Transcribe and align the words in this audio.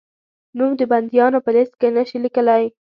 نوم 0.57 0.71
د 0.79 0.81
بندیانو 0.91 1.43
په 1.45 1.49
لېسټ 1.55 1.73
کې 1.79 1.89
نه 1.95 2.03
شې 2.09 2.17
لیکلای؟ 2.25 2.63